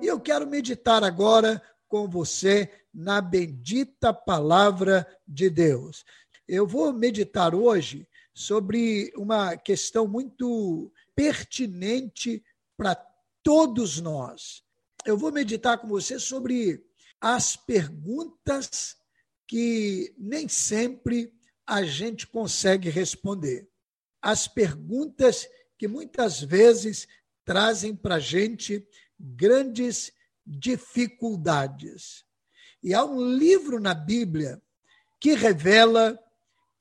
E 0.00 0.06
eu 0.06 0.20
quero 0.20 0.46
meditar 0.46 1.02
agora 1.02 1.62
com 1.88 2.08
você 2.08 2.70
na 2.92 3.20
bendita 3.20 4.12
palavra 4.12 5.06
de 5.26 5.48
Deus. 5.48 6.04
Eu 6.46 6.66
vou 6.66 6.92
meditar 6.92 7.54
hoje 7.54 8.06
sobre 8.34 9.12
uma 9.16 9.56
questão 9.56 10.06
muito 10.06 10.92
pertinente 11.14 12.44
para 12.76 12.94
todos 13.42 14.00
nós. 14.00 14.62
Eu 15.04 15.16
vou 15.16 15.32
meditar 15.32 15.78
com 15.78 15.88
você 15.88 16.18
sobre 16.18 16.84
as 17.20 17.56
perguntas 17.56 18.96
que 19.46 20.14
nem 20.18 20.48
sempre 20.48 21.32
a 21.66 21.82
gente 21.82 22.26
consegue 22.26 22.90
responder. 22.90 23.68
As 24.20 24.46
perguntas 24.46 25.48
que 25.78 25.88
muitas 25.88 26.40
vezes 26.40 27.08
trazem 27.44 27.94
para 27.94 28.16
a 28.16 28.20
gente 28.20 28.86
grandes 29.18 30.12
dificuldades. 30.46 32.24
E 32.82 32.92
há 32.94 33.04
um 33.04 33.28
livro 33.28 33.78
na 33.80 33.94
Bíblia 33.94 34.62
que 35.18 35.34
revela 35.34 36.18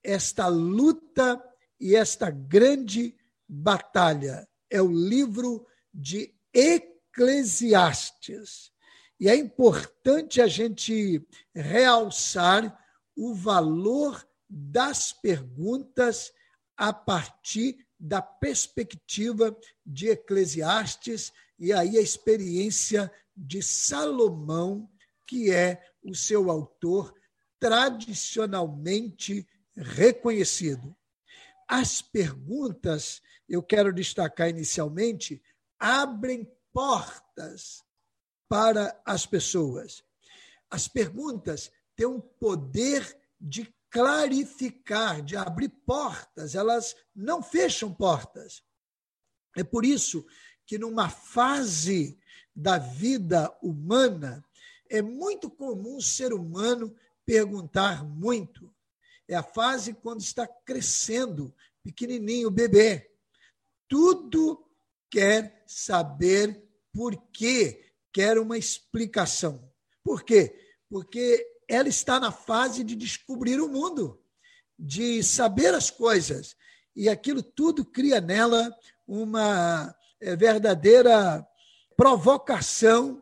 esta 0.03 0.47
luta 0.47 1.41
e 1.79 1.95
esta 1.95 2.29
grande 2.29 3.15
batalha. 3.47 4.45
É 4.69 4.81
o 4.81 4.91
livro 4.91 5.65
de 5.93 6.33
Eclesiastes. 6.53 8.73
E 9.19 9.29
é 9.29 9.35
importante 9.35 10.41
a 10.41 10.47
gente 10.47 11.25
realçar 11.53 12.77
o 13.15 13.33
valor 13.33 14.27
das 14.49 15.13
perguntas 15.13 16.33
a 16.77 16.91
partir 16.91 17.77
da 17.97 18.21
perspectiva 18.21 19.57
de 19.85 20.09
Eclesiastes 20.09 21.31
e 21.57 21.71
aí 21.73 21.97
a 21.97 22.01
experiência 22.01 23.11
de 23.35 23.61
Salomão, 23.61 24.89
que 25.25 25.51
é 25.51 25.81
o 26.03 26.13
seu 26.13 26.49
autor 26.51 27.13
tradicionalmente 27.59 29.47
reconhecido. 29.75 30.95
As 31.67 32.01
perguntas, 32.01 33.21
eu 33.49 33.63
quero 33.63 33.93
destacar 33.93 34.49
inicialmente, 34.49 35.41
abrem 35.79 36.47
portas 36.71 37.83
para 38.47 39.01
as 39.05 39.25
pessoas. 39.25 40.03
As 40.69 40.87
perguntas 40.87 41.71
têm 41.95 42.05
um 42.05 42.19
poder 42.19 43.17
de 43.39 43.73
clarificar, 43.89 45.21
de 45.21 45.37
abrir 45.37 45.69
portas, 45.69 46.53
elas 46.53 46.95
não 47.15 47.41
fecham 47.41 47.93
portas. 47.93 48.61
É 49.55 49.63
por 49.63 49.85
isso 49.85 50.25
que, 50.65 50.77
numa 50.77 51.09
fase 51.09 52.17
da 52.55 52.77
vida 52.77 53.55
humana, 53.61 54.43
é 54.89 55.01
muito 55.01 55.49
comum 55.49 55.97
o 55.97 56.01
ser 56.01 56.33
humano 56.33 56.95
perguntar 57.25 58.03
muito. 58.03 58.73
É 59.27 59.35
a 59.35 59.43
fase 59.43 59.93
quando 59.93 60.21
está 60.21 60.47
crescendo, 60.47 61.53
pequenininho, 61.83 62.51
bebê. 62.51 63.09
Tudo 63.87 64.63
quer 65.09 65.63
saber 65.65 66.63
por 66.93 67.15
quê, 67.31 67.91
quer 68.13 68.37
uma 68.39 68.57
explicação. 68.57 69.71
Por 70.03 70.23
quê? 70.23 70.55
Porque 70.89 71.45
ela 71.67 71.89
está 71.89 72.19
na 72.19 72.31
fase 72.31 72.83
de 72.83 72.95
descobrir 72.95 73.59
o 73.59 73.67
mundo, 73.67 74.21
de 74.77 75.23
saber 75.23 75.73
as 75.73 75.89
coisas. 75.89 76.55
E 76.95 77.09
aquilo 77.09 77.41
tudo 77.41 77.83
cria 77.83 78.21
nela 78.21 78.73
uma 79.07 79.93
verdadeira 80.33 81.45
provocação 81.97 83.21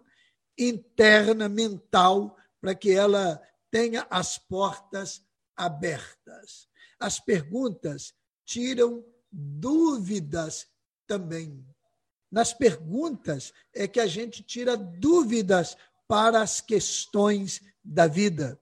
interna, 0.58 1.50
mental, 1.50 2.38
para 2.62 2.76
que 2.76 2.92
ela 2.92 3.42
tenha 3.72 4.06
as 4.10 4.38
portas 4.38 5.24
abertas. 5.56 6.68
As 7.00 7.20
perguntas 7.20 8.14
tiram 8.46 9.04
dúvidas 9.32 10.68
também. 11.08 11.66
Nas 12.32 12.54
perguntas 12.54 13.52
é 13.74 13.88
que 13.88 14.00
a 14.00 14.08
gente 14.08 14.44
tira 14.44 14.78
dúvidas 14.78 15.76
para 16.08 16.42
as 16.42 16.62
questões 16.62 17.62
da 17.84 18.08
vida. 18.08 18.60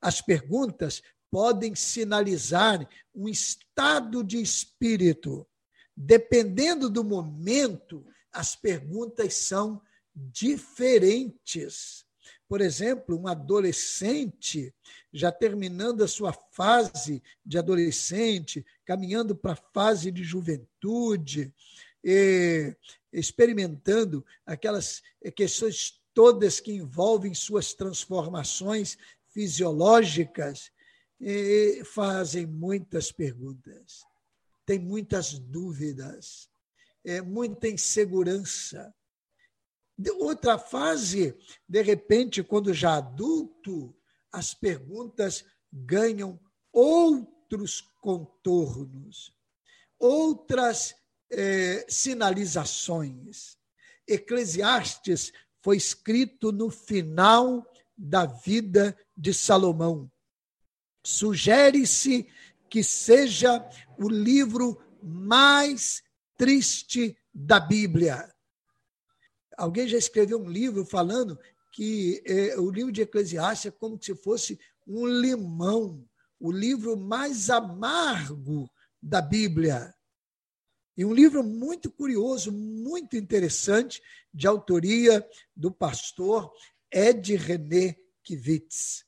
As 0.00 0.20
perguntas 0.20 1.02
podem 1.30 1.74
sinalizar 1.74 2.86
um 3.14 3.28
estado 3.28 4.22
de 4.22 4.40
espírito. 4.40 5.46
Dependendo 6.04 6.90
do 6.90 7.04
momento, 7.04 8.04
as 8.32 8.56
perguntas 8.56 9.34
são 9.34 9.80
diferentes. 10.12 12.04
Por 12.48 12.60
exemplo, 12.60 13.16
um 13.16 13.28
adolescente, 13.28 14.74
já 15.12 15.30
terminando 15.30 16.02
a 16.02 16.08
sua 16.08 16.32
fase 16.32 17.22
de 17.46 17.56
adolescente, 17.56 18.66
caminhando 18.84 19.36
para 19.36 19.52
a 19.52 19.62
fase 19.72 20.10
de 20.10 20.24
juventude, 20.24 21.54
experimentando 23.12 24.26
aquelas 24.44 25.02
questões 25.36 26.02
todas 26.12 26.58
que 26.58 26.72
envolvem 26.72 27.32
suas 27.32 27.74
transformações 27.74 28.98
fisiológicas, 29.28 30.72
fazem 31.94 32.44
muitas 32.44 33.12
perguntas, 33.12 34.02
tem 34.72 34.78
muitas 34.78 35.38
dúvidas, 35.38 36.48
é, 37.04 37.20
muita 37.20 37.68
insegurança. 37.68 38.90
Outra 40.18 40.58
fase, 40.58 41.36
de 41.68 41.82
repente, 41.82 42.42
quando 42.42 42.72
já 42.72 42.96
adulto, 42.96 43.94
as 44.32 44.54
perguntas 44.54 45.44
ganham 45.70 46.40
outros 46.72 47.82
contornos, 48.00 49.36
outras 49.98 50.94
é, 51.30 51.84
sinalizações. 51.86 53.58
Eclesiastes 54.08 55.34
foi 55.60 55.76
escrito 55.76 56.50
no 56.50 56.70
final 56.70 57.70
da 57.94 58.24
vida 58.24 58.96
de 59.14 59.34
Salomão. 59.34 60.10
Sugere-se 61.04 62.26
que 62.72 62.82
seja 62.82 63.62
o 63.98 64.08
livro 64.08 64.82
mais 65.02 66.02
triste 66.38 67.14
da 67.30 67.60
Bíblia. 67.60 68.34
Alguém 69.58 69.86
já 69.86 69.98
escreveu 69.98 70.40
um 70.40 70.48
livro 70.48 70.82
falando 70.86 71.38
que 71.70 72.22
é, 72.26 72.58
o 72.58 72.70
livro 72.70 72.90
de 72.90 73.02
Eclesiastes 73.02 73.66
é 73.66 73.70
como 73.70 74.02
se 74.02 74.14
fosse 74.14 74.58
um 74.86 75.06
limão, 75.06 76.08
o 76.40 76.50
livro 76.50 76.96
mais 76.96 77.50
amargo 77.50 78.70
da 79.02 79.20
Bíblia. 79.20 79.94
E 80.96 81.04
um 81.04 81.12
livro 81.12 81.44
muito 81.44 81.90
curioso, 81.90 82.50
muito 82.50 83.18
interessante, 83.18 84.02
de 84.32 84.46
autoria 84.46 85.28
do 85.54 85.70
pastor 85.70 86.50
Ed 86.90 87.36
René 87.36 87.98
Kivitz. 88.22 89.04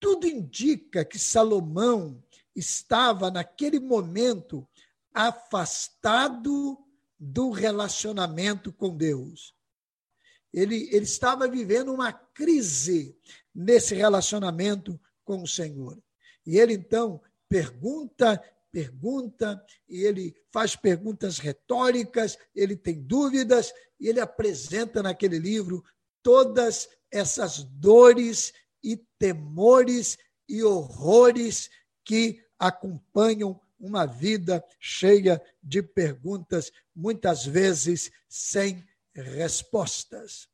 Tudo 0.00 0.26
indica 0.26 1.04
que 1.04 1.18
Salomão 1.18 2.24
estava, 2.58 3.30
naquele 3.30 3.78
momento, 3.78 4.66
afastado 5.14 6.78
do 7.18 7.50
relacionamento 7.50 8.72
com 8.72 8.96
Deus. 8.96 9.54
Ele, 10.52 10.88
ele 10.92 11.04
estava 11.04 11.48
vivendo 11.48 11.92
uma 11.92 12.12
crise 12.12 13.16
nesse 13.54 13.94
relacionamento 13.94 14.98
com 15.24 15.42
o 15.42 15.48
Senhor. 15.48 16.00
E 16.46 16.58
ele 16.58 16.74
então 16.74 17.20
pergunta 17.48 18.42
pergunta, 18.70 19.64
e 19.88 20.04
ele 20.04 20.34
faz 20.52 20.76
perguntas 20.76 21.38
retóricas, 21.38 22.38
ele 22.54 22.76
tem 22.76 23.02
dúvidas, 23.02 23.72
e 23.98 24.08
ele 24.08 24.20
apresenta 24.20 25.02
naquele 25.02 25.38
livro 25.38 25.82
todas 26.22 26.88
essas 27.10 27.64
dores 27.64 28.52
e 28.82 28.96
temores 29.18 30.18
e 30.48 30.62
horrores 30.62 31.70
que 32.04 32.42
acompanham 32.58 33.60
uma 33.78 34.06
vida 34.06 34.64
cheia 34.80 35.40
de 35.62 35.82
perguntas, 35.82 36.72
muitas 36.94 37.46
vezes 37.46 38.10
sem 38.28 38.84
respostas. 39.14 40.48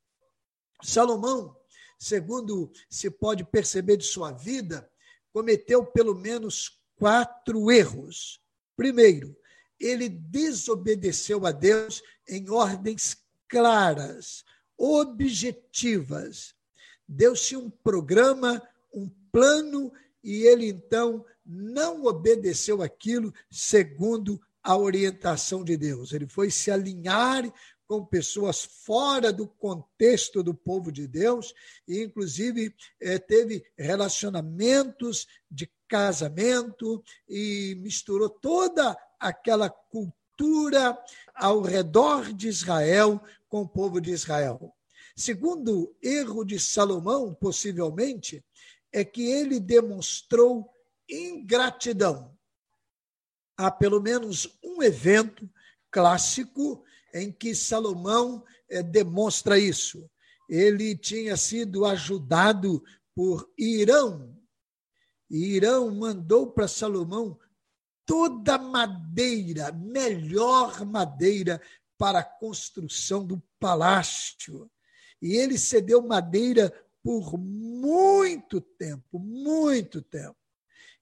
Salomão, 0.82 1.56
segundo 1.98 2.70
se 2.88 3.10
pode 3.10 3.44
perceber 3.44 3.96
de 3.96 4.04
sua 4.04 4.30
vida, 4.30 4.90
cometeu 5.32 5.84
pelo 5.84 6.14
menos 6.14 6.80
quatro 6.96 7.70
erros. 7.70 8.40
Primeiro, 8.76 9.36
ele 9.80 10.08
desobedeceu 10.08 11.46
a 11.46 11.52
Deus 11.52 12.02
em 12.28 12.48
ordens 12.50 13.16
claras, 13.48 14.44
objetivas. 14.76 16.54
Deus 17.06 17.46
tinha 17.46 17.60
um 17.60 17.70
programa, 17.70 18.62
um 18.92 19.08
plano, 19.30 19.92
e 20.24 20.44
ele 20.44 20.66
então 20.66 21.24
não 21.44 22.06
obedeceu 22.06 22.82
aquilo 22.82 23.32
segundo 23.50 24.40
a 24.62 24.76
orientação 24.76 25.62
de 25.62 25.76
Deus. 25.76 26.12
Ele 26.12 26.26
foi 26.26 26.50
se 26.50 26.70
alinhar 26.70 27.52
com 27.86 28.02
pessoas 28.02 28.64
fora 28.64 29.30
do 29.30 29.46
contexto 29.46 30.42
do 30.42 30.54
povo 30.54 30.90
de 30.90 31.06
Deus, 31.06 31.52
e 31.86 32.02
inclusive 32.02 32.74
é, 32.98 33.18
teve 33.18 33.62
relacionamentos 33.76 35.26
de 35.50 35.70
casamento 35.86 37.04
e 37.28 37.76
misturou 37.80 38.30
toda 38.30 38.96
aquela 39.20 39.68
cultura 39.68 40.98
ao 41.34 41.60
redor 41.60 42.32
de 42.32 42.48
Israel 42.48 43.20
com 43.48 43.62
o 43.62 43.68
povo 43.68 44.00
de 44.00 44.12
Israel. 44.12 44.74
Segundo 45.14 45.94
erro 46.02 46.42
de 46.42 46.58
Salomão, 46.58 47.32
possivelmente, 47.34 48.42
é 48.94 49.04
que 49.04 49.26
ele 49.26 49.58
demonstrou 49.58 50.72
ingratidão. 51.10 52.32
Há 53.56 53.68
pelo 53.68 54.00
menos 54.00 54.56
um 54.62 54.80
evento 54.80 55.50
clássico 55.90 56.84
em 57.12 57.32
que 57.32 57.56
Salomão 57.56 58.44
é, 58.70 58.84
demonstra 58.84 59.58
isso. 59.58 60.08
Ele 60.48 60.96
tinha 60.96 61.36
sido 61.36 61.84
ajudado 61.84 62.84
por 63.16 63.52
Irão. 63.58 64.40
E 65.28 65.56
Irão 65.56 65.90
mandou 65.92 66.52
para 66.52 66.68
Salomão 66.68 67.36
toda 68.06 68.56
madeira, 68.58 69.72
melhor 69.72 70.86
madeira 70.86 71.60
para 71.98 72.20
a 72.20 72.24
construção 72.24 73.26
do 73.26 73.42
palácio. 73.58 74.70
E 75.20 75.34
ele 75.34 75.58
cedeu 75.58 76.00
madeira 76.00 76.72
por 77.04 77.36
muito 77.38 78.62
tempo, 78.62 79.18
muito 79.18 80.00
tempo. 80.00 80.34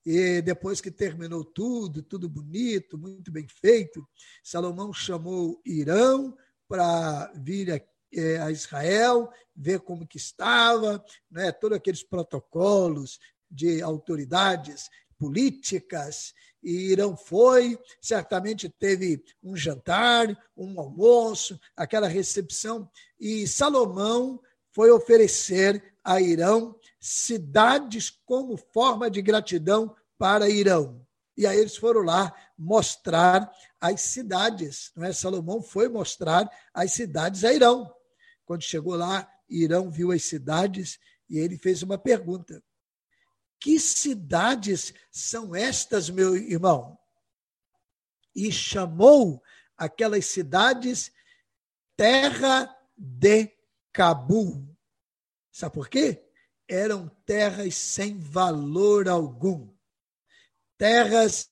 E 0.04 0.42
depois 0.42 0.80
que 0.80 0.90
terminou 0.90 1.44
tudo, 1.44 2.02
tudo 2.02 2.28
bonito, 2.28 2.98
muito 2.98 3.30
bem 3.30 3.46
feito, 3.46 4.04
Salomão 4.42 4.92
chamou 4.92 5.62
Irão 5.64 6.36
para 6.66 7.32
vir 7.36 7.70
a, 7.70 7.80
é, 8.12 8.40
a, 8.40 8.50
Israel, 8.50 9.30
ver 9.54 9.78
como 9.78 10.04
que 10.04 10.16
estava, 10.16 11.02
né, 11.30 11.52
todos 11.52 11.76
aqueles 11.76 12.02
protocolos 12.02 13.20
de 13.48 13.80
autoridades 13.80 14.90
políticas, 15.16 16.34
e 16.60 16.90
Irão 16.90 17.16
foi, 17.16 17.78
certamente 18.00 18.68
teve 18.68 19.22
um 19.40 19.54
jantar, 19.54 20.36
um 20.56 20.80
almoço, 20.80 21.60
aquela 21.76 22.08
recepção, 22.08 22.90
e 23.20 23.46
Salomão 23.46 24.40
foi 24.72 24.90
oferecer 24.90 25.94
a 26.02 26.20
Irão 26.20 26.74
cidades 26.98 28.10
como 28.10 28.56
forma 28.56 29.10
de 29.10 29.20
gratidão 29.22 29.94
para 30.18 30.48
Irão. 30.48 31.06
E 31.36 31.46
aí 31.46 31.58
eles 31.58 31.76
foram 31.76 32.02
lá 32.02 32.32
mostrar 32.56 33.50
as 33.80 34.00
cidades, 34.02 34.92
não 34.94 35.04
é? 35.04 35.12
Salomão 35.12 35.62
foi 35.62 35.88
mostrar 35.88 36.48
as 36.72 36.92
cidades 36.92 37.44
a 37.44 37.52
Irão. 37.52 37.92
Quando 38.44 38.62
chegou 38.62 38.94
lá, 38.94 39.28
Irão 39.48 39.90
viu 39.90 40.12
as 40.12 40.24
cidades 40.24 40.98
e 41.28 41.38
ele 41.38 41.56
fez 41.56 41.82
uma 41.82 41.98
pergunta: 41.98 42.62
Que 43.58 43.78
cidades 43.80 44.92
são 45.10 45.54
estas, 45.54 46.10
meu 46.10 46.36
irmão? 46.36 46.98
E 48.34 48.52
chamou 48.52 49.42
aquelas 49.76 50.26
cidades 50.26 51.10
terra 51.96 52.74
de 52.96 53.50
Cabul. 53.92 54.68
Sabe 55.50 55.74
por 55.74 55.88
quê? 55.88 56.32
eram 56.72 57.06
terras 57.26 57.74
sem 57.74 58.18
valor 58.18 59.08
algum, 59.08 59.68
terras 60.78 61.48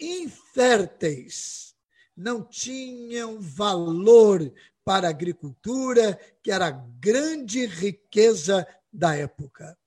inférteis, 0.00 1.74
não 2.16 2.42
tinham 2.42 3.38
valor 3.38 4.52
para 4.84 5.06
a 5.06 5.10
agricultura, 5.10 6.18
que 6.42 6.50
era 6.50 6.68
a 6.68 6.70
grande 6.70 7.66
riqueza 7.66 8.66
da 8.92 9.14
época. 9.14 9.78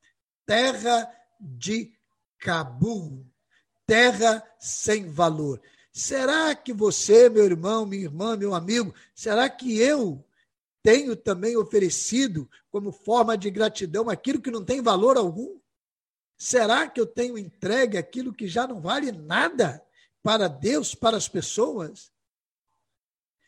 Terra 0.45 1.11
de 1.39 1.91
Cabul, 2.39 3.25
terra 3.85 4.43
sem 4.59 5.09
valor. 5.09 5.59
Será 5.91 6.53
que 6.53 6.71
você, 6.71 7.27
meu 7.27 7.45
irmão, 7.45 7.85
minha 7.85 8.03
irmã, 8.03 8.37
meu 8.37 8.53
amigo, 8.53 8.93
será 9.15 9.49
que 9.49 9.77
eu 9.79 10.23
tenho 10.85 11.15
também 11.15 11.57
oferecido 11.57 12.47
como 12.69 12.91
forma 12.91 13.35
de 13.35 13.49
gratidão 13.49 14.07
aquilo 14.07 14.39
que 14.39 14.51
não 14.51 14.63
tem 14.63 14.83
valor 14.83 15.17
algum? 15.17 15.59
Será 16.37 16.87
que 16.87 17.01
eu 17.01 17.07
tenho 17.07 17.39
entregue 17.39 17.97
aquilo 17.97 18.31
que 18.31 18.47
já 18.47 18.67
não 18.67 18.79
vale 18.79 19.11
nada 19.11 19.83
para 20.21 20.47
Deus, 20.47 20.93
para 20.93 21.17
as 21.17 21.27
pessoas? 21.27 22.11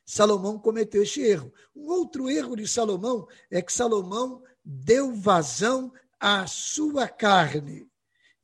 Salomão 0.03 0.57
cometeu 0.57 1.03
este 1.03 1.21
erro. 1.21 1.53
Um 1.75 1.85
outro 1.91 2.27
erro 2.27 2.55
de 2.55 2.67
Salomão 2.67 3.27
é 3.51 3.61
que 3.61 3.71
Salomão 3.71 4.41
deu 4.65 5.13
vazão 5.13 5.93
à 6.19 6.47
sua 6.47 7.07
carne. 7.07 7.87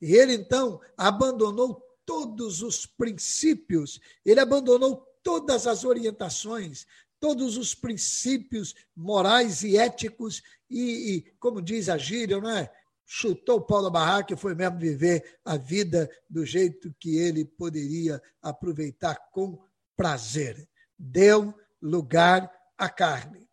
E 0.00 0.14
ele 0.14 0.34
então 0.34 0.80
abandonou 0.96 1.82
todos 2.06 2.62
os 2.62 2.86
princípios, 2.86 3.98
ele 4.24 4.38
abandonou 4.38 5.04
todas 5.24 5.66
as 5.66 5.82
orientações, 5.84 6.86
todos 7.24 7.56
os 7.56 7.74
princípios 7.74 8.74
morais 8.94 9.62
e 9.62 9.78
éticos 9.78 10.42
e, 10.68 11.14
e 11.14 11.22
como 11.38 11.62
diz 11.62 11.88
a 11.88 11.96
gíria, 11.96 12.38
não 12.38 12.50
é? 12.50 12.70
Chutou 13.06 13.56
o 13.56 13.62
pau 13.62 13.82
da 13.82 13.88
barraca 13.88 14.34
e 14.34 14.36
foi 14.36 14.54
mesmo 14.54 14.78
viver 14.78 15.38
a 15.42 15.56
vida 15.56 16.10
do 16.28 16.44
jeito 16.44 16.94
que 17.00 17.16
ele 17.16 17.46
poderia 17.46 18.20
aproveitar 18.42 19.14
com 19.32 19.58
prazer. 19.96 20.68
Deu 20.98 21.54
lugar 21.80 22.52
à 22.76 22.90
carne. 22.90 23.48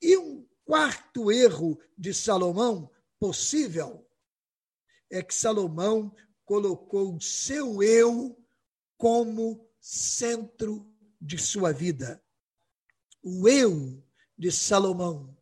E 0.00 0.16
um 0.16 0.46
quarto 0.64 1.32
erro 1.32 1.76
de 1.98 2.14
Salomão 2.14 2.88
possível 3.18 4.08
é 5.10 5.20
que 5.20 5.34
Salomão 5.34 6.14
colocou 6.44 7.16
o 7.16 7.20
seu 7.20 7.82
eu 7.82 8.38
como 8.96 9.68
centro 9.80 10.88
de 11.20 11.38
sua 11.38 11.72
vida 11.72 12.22
o 13.28 13.48
eu 13.48 14.00
de 14.38 14.52
Salomão 14.52 15.36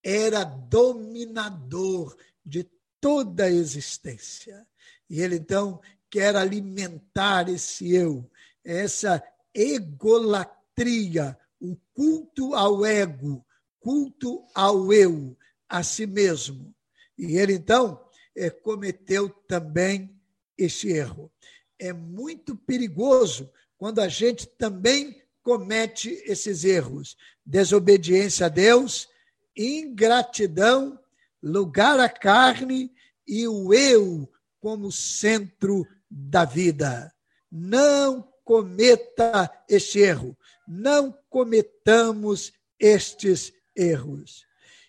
era 0.00 0.44
dominador 0.44 2.16
de 2.46 2.70
toda 3.00 3.46
a 3.46 3.50
existência. 3.50 4.64
E 5.08 5.20
ele 5.20 5.34
então 5.34 5.80
quer 6.08 6.36
alimentar 6.36 7.48
esse 7.48 7.92
eu, 7.92 8.30
essa 8.64 9.20
egolatria, 9.52 11.36
o 11.60 11.76
culto 11.92 12.54
ao 12.54 12.86
ego, 12.86 13.44
culto 13.80 14.46
ao 14.54 14.92
eu, 14.92 15.36
a 15.68 15.82
si 15.82 16.06
mesmo. 16.06 16.72
E 17.18 17.36
ele 17.36 17.54
então 17.54 18.08
é, 18.36 18.50
cometeu 18.50 19.28
também 19.48 20.16
esse 20.56 20.90
erro. 20.92 21.28
É 21.76 21.92
muito 21.92 22.54
perigoso 22.54 23.50
quando 23.76 24.00
a 24.00 24.06
gente 24.06 24.46
também 24.46 25.19
comete 25.42 26.10
esses 26.26 26.64
erros: 26.64 27.16
desobediência 27.44 28.46
a 28.46 28.48
Deus, 28.48 29.08
ingratidão, 29.56 30.98
lugar 31.42 31.98
à 31.98 32.08
carne 32.08 32.92
e 33.26 33.46
o 33.46 33.72
eu 33.72 34.30
como 34.60 34.92
centro 34.92 35.86
da 36.10 36.44
vida. 36.44 37.12
Não 37.50 38.30
cometa 38.44 39.50
este 39.68 40.00
erro. 40.00 40.36
Não 40.66 41.16
cometamos 41.28 42.52
estes 42.78 43.52
erros. 43.76 44.44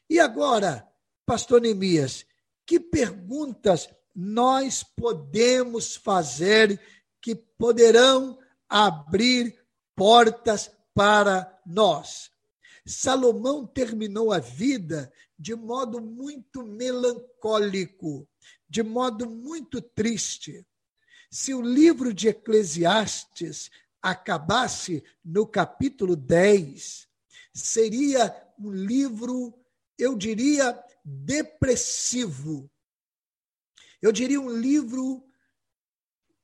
E 0.09 0.19
agora, 0.19 0.87
pastor 1.25 1.61
Neemias, 1.61 2.25
que 2.65 2.79
perguntas 2.79 3.89
nós 4.15 4.83
podemos 4.83 5.95
fazer 5.95 6.79
que 7.21 7.35
poderão 7.35 8.37
abrir 8.67 9.60
portas 9.95 10.71
para 10.93 11.59
nós. 11.65 12.31
Salomão 12.85 13.65
terminou 13.65 14.31
a 14.31 14.39
vida 14.39 15.11
de 15.37 15.55
modo 15.55 16.01
muito 16.01 16.63
melancólico, 16.63 18.27
de 18.69 18.83
modo 18.83 19.29
muito 19.29 19.81
triste. 19.81 20.65
Se 21.29 21.53
o 21.53 21.61
livro 21.61 22.13
de 22.13 22.27
Eclesiastes 22.27 23.71
acabasse 24.01 25.03
no 25.23 25.47
capítulo 25.47 26.15
10, 26.15 27.07
seria 27.53 28.35
um 28.59 28.71
livro, 28.71 29.53
eu 29.97 30.15
diria, 30.15 30.77
depressivo. 31.03 32.69
Eu 34.01 34.11
diria 34.11 34.41
um 34.41 34.49
livro 34.49 35.23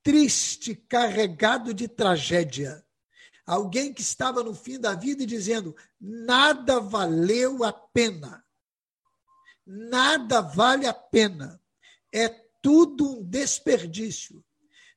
triste, 0.02 0.74
carregado 0.74 1.74
de 1.74 1.86
tragédia. 1.88 2.84
Alguém 3.48 3.94
que 3.94 4.02
estava 4.02 4.44
no 4.44 4.54
fim 4.54 4.78
da 4.78 4.94
vida 4.94 5.22
e 5.22 5.26
dizendo: 5.26 5.74
nada 5.98 6.80
valeu 6.80 7.64
a 7.64 7.72
pena. 7.72 8.44
Nada 9.66 10.42
vale 10.42 10.86
a 10.86 10.92
pena. 10.92 11.58
É 12.12 12.28
tudo 12.60 13.12
um 13.12 13.24
desperdício. 13.24 14.44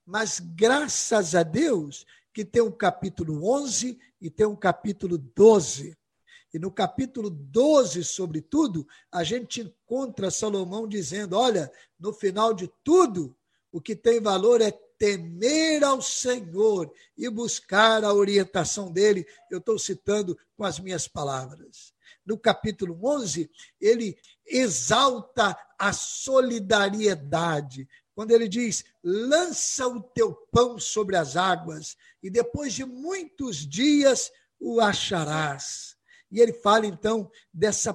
Mas 0.05 0.41
graças 0.41 1.34
a 1.34 1.43
Deus 1.43 2.05
que 2.34 2.43
tem 2.43 2.62
um 2.62 2.72
capítulo 2.72 3.50
11 3.50 3.98
e 4.20 4.29
tem 4.29 4.46
um 4.46 4.55
capítulo 4.55 5.17
12. 5.17 5.98
E 6.53 6.60
no 6.60 6.70
capítulo 6.70 7.29
12, 7.29 8.03
sobretudo, 8.03 8.86
a 9.10 9.24
gente 9.24 9.62
encontra 9.62 10.29
Salomão 10.29 10.86
dizendo: 10.89 11.38
olha, 11.38 11.72
no 11.98 12.12
final 12.12 12.53
de 12.53 12.70
tudo, 12.84 13.34
o 13.72 13.79
que 13.79 13.96
tem 13.96 14.20
valor 14.20 14.60
é 14.60 14.77
temer 15.01 15.84
ao 15.84 16.00
Senhor 16.00 16.93
e 17.17 17.27
buscar 17.27 18.03
a 18.03 18.13
orientação 18.13 18.91
dele. 18.91 19.25
Eu 19.50 19.58
estou 19.58 19.79
citando 19.79 20.38
com 20.55 20.63
as 20.63 20.79
minhas 20.79 21.08
palavras. 21.08 21.91
No 22.24 22.38
capítulo 22.38 23.00
11, 23.03 23.50
ele 23.79 24.15
exalta 24.46 25.58
a 25.79 25.91
solidariedade. 25.91 27.89
Quando 28.13 28.29
ele 28.29 28.48
diz: 28.48 28.86
lança 29.03 29.88
o 29.88 30.03
teu 30.03 30.36
pão 30.51 30.77
sobre 30.77 31.15
as 31.15 31.36
águas, 31.36 31.98
e 32.22 32.29
depois 32.29 32.72
de 32.72 32.86
muitos 32.86 33.67
dias 33.67 34.31
o 34.60 34.79
acharás. 34.79 35.98
E 36.29 36.39
ele 36.39 36.53
fala 36.53 36.86
então 36.86 37.31
dessa 37.51 37.91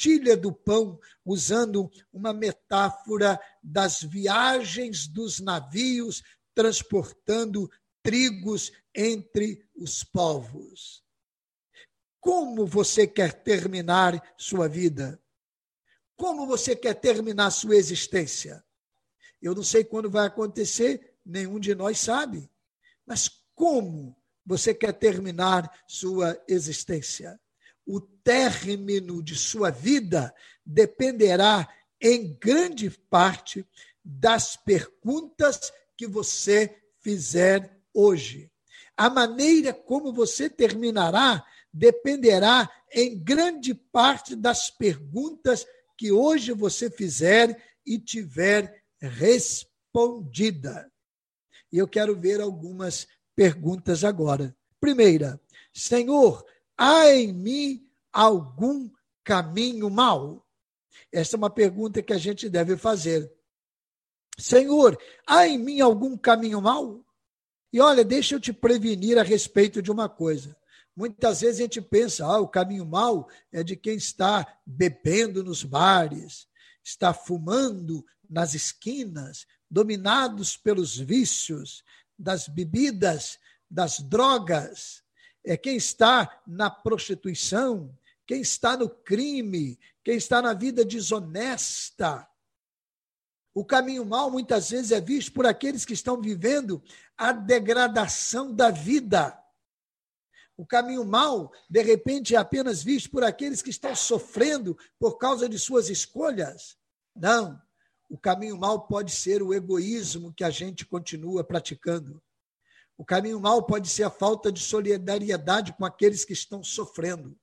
partilha 0.00 0.34
do 0.34 0.50
pão, 0.50 0.98
usando 1.26 1.90
uma 2.10 2.32
metáfora 2.32 3.38
das 3.62 4.02
viagens 4.02 5.06
dos 5.06 5.40
navios 5.40 6.22
transportando 6.54 7.70
trigos 8.02 8.72
entre 8.94 9.62
os 9.74 10.02
povos. 10.02 11.04
Como 12.18 12.66
você 12.66 13.06
quer 13.06 13.42
terminar 13.42 14.34
sua 14.38 14.68
vida? 14.68 15.22
Como 16.16 16.46
você 16.46 16.74
quer 16.74 16.94
terminar 16.94 17.50
sua 17.50 17.76
existência? 17.76 18.64
Eu 19.40 19.54
não 19.54 19.62
sei 19.62 19.84
quando 19.84 20.10
vai 20.10 20.26
acontecer, 20.26 21.14
nenhum 21.24 21.60
de 21.60 21.74
nós 21.74 21.98
sabe. 21.98 22.50
Mas 23.04 23.28
como 23.54 24.16
você 24.46 24.72
quer 24.72 24.94
terminar 24.94 25.70
sua 25.86 26.42
existência? 26.48 27.38
O 27.86 28.00
término 28.00 29.22
de 29.22 29.34
sua 29.34 29.70
vida 29.70 30.34
dependerá 30.64 31.68
em 32.00 32.32
grande 32.34 32.90
parte 32.90 33.66
das 34.04 34.56
perguntas 34.56 35.72
que 35.96 36.06
você 36.06 36.76
fizer 37.00 37.78
hoje. 37.92 38.50
A 38.96 39.10
maneira 39.10 39.72
como 39.72 40.12
você 40.12 40.48
terminará 40.48 41.44
dependerá 41.72 42.70
em 42.92 43.18
grande 43.18 43.74
parte 43.74 44.34
das 44.34 44.70
perguntas 44.70 45.66
que 45.96 46.10
hoje 46.10 46.52
você 46.52 46.90
fizer 46.90 47.62
e 47.86 47.98
tiver 47.98 48.82
respondida. 49.00 50.90
E 51.72 51.78
eu 51.78 51.86
quero 51.86 52.18
ver 52.18 52.40
algumas 52.40 53.06
perguntas 53.36 54.02
agora. 54.04 54.54
Primeira, 54.80 55.40
Senhor, 55.72 56.44
há 56.80 57.10
em 57.10 57.30
mim 57.30 57.86
algum 58.10 58.90
caminho 59.22 59.90
mau? 59.90 60.46
Essa 61.12 61.36
é 61.36 61.38
uma 61.38 61.50
pergunta 61.50 62.02
que 62.02 62.14
a 62.14 62.18
gente 62.18 62.48
deve 62.48 62.74
fazer. 62.74 63.30
Senhor, 64.38 64.98
há 65.26 65.46
em 65.46 65.58
mim 65.58 65.80
algum 65.82 66.16
caminho 66.16 66.62
mau? 66.62 67.04
E 67.70 67.80
olha, 67.80 68.02
deixa 68.02 68.34
eu 68.34 68.40
te 68.40 68.50
prevenir 68.50 69.18
a 69.18 69.22
respeito 69.22 69.82
de 69.82 69.92
uma 69.92 70.08
coisa. 70.08 70.56
Muitas 70.96 71.42
vezes 71.42 71.60
a 71.60 71.62
gente 71.64 71.82
pensa, 71.82 72.24
ah, 72.24 72.40
o 72.40 72.48
caminho 72.48 72.86
mau 72.86 73.28
é 73.52 73.62
de 73.62 73.76
quem 73.76 73.96
está 73.96 74.58
bebendo 74.64 75.44
nos 75.44 75.62
bares, 75.62 76.48
está 76.82 77.12
fumando 77.12 78.04
nas 78.28 78.54
esquinas, 78.54 79.46
dominados 79.70 80.56
pelos 80.56 80.96
vícios 80.96 81.84
das 82.18 82.48
bebidas, 82.48 83.38
das 83.70 84.00
drogas 84.00 85.02
é 85.44 85.56
quem 85.56 85.76
está 85.76 86.40
na 86.46 86.70
prostituição, 86.70 87.96
quem 88.26 88.40
está 88.40 88.76
no 88.76 88.88
crime, 88.88 89.78
quem 90.04 90.16
está 90.16 90.40
na 90.40 90.52
vida 90.52 90.84
desonesta. 90.84 92.28
O 93.52 93.64
caminho 93.64 94.04
mal 94.04 94.30
muitas 94.30 94.70
vezes 94.70 94.92
é 94.92 95.00
visto 95.00 95.32
por 95.32 95.46
aqueles 95.46 95.84
que 95.84 95.92
estão 95.92 96.20
vivendo 96.20 96.82
a 97.16 97.32
degradação 97.32 98.54
da 98.54 98.70
vida. 98.70 99.36
O 100.56 100.66
caminho 100.66 101.04
mal, 101.04 101.50
de 101.68 101.82
repente, 101.82 102.34
é 102.34 102.38
apenas 102.38 102.82
visto 102.82 103.10
por 103.10 103.24
aqueles 103.24 103.62
que 103.62 103.70
estão 103.70 103.94
sofrendo 103.96 104.76
por 104.98 105.16
causa 105.16 105.48
de 105.48 105.58
suas 105.58 105.88
escolhas. 105.88 106.76
Não. 107.16 107.60
O 108.08 108.18
caminho 108.18 108.58
mal 108.58 108.86
pode 108.86 109.10
ser 109.10 109.42
o 109.42 109.54
egoísmo 109.54 110.32
que 110.34 110.44
a 110.44 110.50
gente 110.50 110.84
continua 110.84 111.42
praticando. 111.42 112.22
O 113.00 113.04
caminho 113.06 113.40
mal 113.40 113.62
pode 113.62 113.88
ser 113.88 114.02
a 114.02 114.10
falta 114.10 114.52
de 114.52 114.60
solidariedade 114.60 115.72
com 115.72 115.86
aqueles 115.86 116.22
que 116.22 116.34
estão 116.34 116.62
sofrendo. 116.62 117.34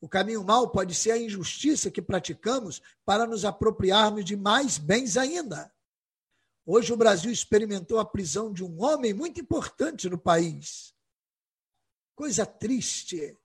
O 0.00 0.08
caminho 0.08 0.42
mal 0.42 0.72
pode 0.72 0.92
ser 0.92 1.12
a 1.12 1.18
injustiça 1.18 1.88
que 1.88 2.02
praticamos 2.02 2.82
para 3.04 3.24
nos 3.24 3.44
apropriarmos 3.44 4.24
de 4.24 4.34
mais 4.34 4.78
bens 4.78 5.16
ainda. 5.16 5.72
Hoje 6.66 6.92
o 6.92 6.96
Brasil 6.96 7.30
experimentou 7.30 8.00
a 8.00 8.04
prisão 8.04 8.52
de 8.52 8.64
um 8.64 8.82
homem 8.82 9.14
muito 9.14 9.40
importante 9.40 10.10
no 10.10 10.18
país. 10.18 10.92
Coisa 12.16 12.44
triste. 12.44 13.38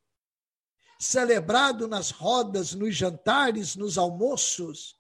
Celebrado 1.00 1.88
nas 1.88 2.10
rodas, 2.10 2.74
nos 2.74 2.96
jantares, 2.96 3.76
nos 3.76 4.00
almoços, 4.00 4.98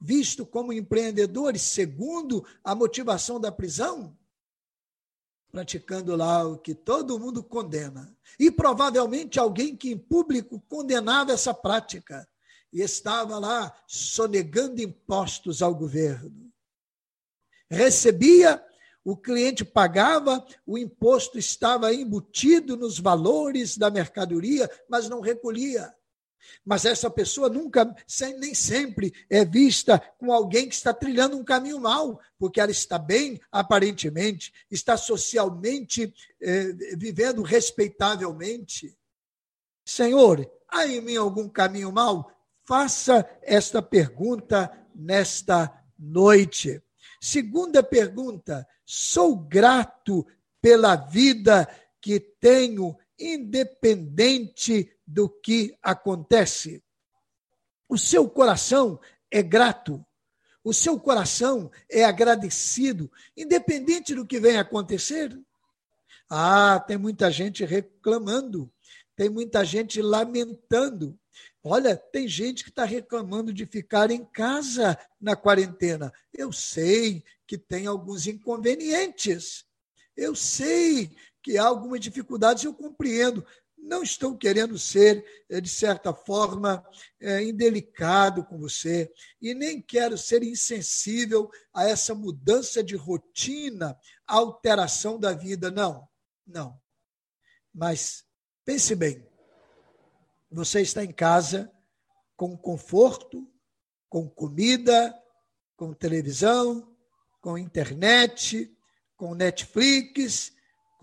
visto 0.00 0.46
como 0.46 0.72
empreendedores, 0.72 1.60
segundo 1.60 2.42
a 2.64 2.74
motivação 2.74 3.38
da 3.38 3.52
prisão, 3.52 4.16
praticando 5.54 6.16
lá 6.16 6.44
o 6.44 6.58
que 6.58 6.74
todo 6.74 7.16
mundo 7.16 7.40
condena. 7.40 8.12
E 8.40 8.50
provavelmente 8.50 9.38
alguém 9.38 9.76
que 9.76 9.88
em 9.88 9.96
público 9.96 10.60
condenava 10.68 11.30
essa 11.30 11.54
prática 11.54 12.28
e 12.72 12.80
estava 12.80 13.38
lá 13.38 13.72
sonegando 13.86 14.82
impostos 14.82 15.62
ao 15.62 15.72
governo. 15.72 16.52
Recebia, 17.70 18.60
o 19.04 19.16
cliente 19.16 19.64
pagava, 19.64 20.44
o 20.66 20.76
imposto 20.76 21.38
estava 21.38 21.94
embutido 21.94 22.76
nos 22.76 22.98
valores 22.98 23.78
da 23.78 23.88
mercadoria, 23.92 24.68
mas 24.88 25.08
não 25.08 25.20
recolhia. 25.20 25.94
Mas 26.64 26.84
essa 26.84 27.10
pessoa 27.10 27.48
nunca, 27.48 27.94
nem 28.38 28.54
sempre 28.54 29.12
é 29.28 29.44
vista 29.44 29.98
com 30.18 30.32
alguém 30.32 30.68
que 30.68 30.74
está 30.74 30.92
trilhando 30.92 31.36
um 31.36 31.44
caminho 31.44 31.80
mau, 31.80 32.20
porque 32.38 32.60
ela 32.60 32.70
está 32.70 32.98
bem, 32.98 33.40
aparentemente, 33.50 34.52
está 34.70 34.96
socialmente 34.96 36.12
eh, 36.40 36.72
vivendo 36.96 37.42
respeitavelmente. 37.42 38.96
Senhor, 39.84 40.50
há 40.68 40.86
em 40.86 41.00
mim 41.00 41.16
algum 41.16 41.48
caminho 41.48 41.92
mau? 41.92 42.30
Faça 42.64 43.28
esta 43.42 43.82
pergunta 43.82 44.72
nesta 44.94 45.70
noite. 45.98 46.82
Segunda 47.20 47.82
pergunta: 47.82 48.66
sou 48.84 49.36
grato 49.36 50.26
pela 50.60 50.96
vida 50.96 51.68
que 52.00 52.18
tenho, 52.20 52.96
independente 53.18 54.90
do 55.06 55.28
que 55.28 55.76
acontece. 55.82 56.82
O 57.88 57.98
seu 57.98 58.28
coração 58.28 59.00
é 59.30 59.42
grato, 59.42 60.04
o 60.62 60.72
seu 60.72 60.98
coração 60.98 61.70
é 61.90 62.04
agradecido, 62.04 63.10
independente 63.36 64.14
do 64.14 64.26
que 64.26 64.40
venha 64.40 64.62
acontecer. 64.62 65.38
Ah, 66.28 66.80
tem 66.80 66.96
muita 66.96 67.30
gente 67.30 67.64
reclamando, 67.64 68.72
tem 69.14 69.28
muita 69.28 69.64
gente 69.64 70.00
lamentando. 70.00 71.18
Olha, 71.62 71.96
tem 71.96 72.26
gente 72.26 72.64
que 72.64 72.70
está 72.70 72.84
reclamando 72.84 73.52
de 73.52 73.66
ficar 73.66 74.10
em 74.10 74.24
casa 74.24 74.98
na 75.20 75.36
quarentena. 75.36 76.12
Eu 76.32 76.52
sei 76.52 77.22
que 77.46 77.58
tem 77.58 77.86
alguns 77.86 78.26
inconvenientes. 78.26 79.64
Eu 80.16 80.34
sei 80.34 81.10
que 81.44 81.58
há 81.58 81.66
algumas 81.66 82.00
dificuldades, 82.00 82.64
eu 82.64 82.72
compreendo, 82.72 83.46
não 83.76 84.02
estou 84.02 84.34
querendo 84.34 84.78
ser, 84.78 85.22
eh, 85.50 85.60
de 85.60 85.68
certa 85.68 86.14
forma, 86.14 86.82
é, 87.20 87.42
indelicado 87.42 88.42
com 88.42 88.58
você 88.58 89.12
e 89.42 89.52
nem 89.52 89.82
quero 89.82 90.16
ser 90.16 90.42
insensível 90.42 91.50
a 91.72 91.86
essa 91.86 92.14
mudança 92.14 92.82
de 92.82 92.96
rotina, 92.96 93.94
alteração 94.26 95.20
da 95.20 95.34
vida. 95.34 95.70
Não, 95.70 96.08
não. 96.46 96.80
Mas 97.74 98.24
pense 98.64 98.94
bem: 98.94 99.28
você 100.50 100.80
está 100.80 101.04
em 101.04 101.12
casa 101.12 101.70
com 102.34 102.56
conforto, 102.56 103.46
com 104.08 104.26
comida, 104.30 105.14
com 105.76 105.92
televisão, 105.92 106.96
com 107.38 107.58
internet, 107.58 108.74
com 109.14 109.34
Netflix, 109.34 110.53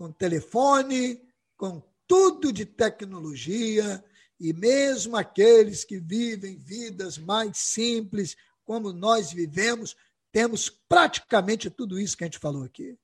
com 0.02 0.10
telefone, 0.10 1.22
com 1.56 1.80
tudo 2.08 2.52
de 2.52 2.66
tecnologia, 2.66 4.04
e 4.40 4.52
mesmo 4.52 5.16
aqueles 5.16 5.84
que 5.84 6.00
vivem 6.00 6.56
vidas 6.56 7.16
mais 7.16 7.58
simples, 7.58 8.36
como 8.64 8.92
nós 8.92 9.32
vivemos, 9.32 9.94
temos 10.32 10.68
praticamente 10.88 11.70
tudo 11.70 12.00
isso 12.00 12.16
que 12.16 12.24
a 12.24 12.26
gente 12.26 12.40
falou 12.40 12.64
aqui. 12.64 12.98